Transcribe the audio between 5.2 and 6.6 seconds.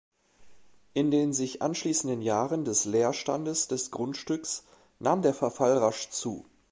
der Verfall rasch zu.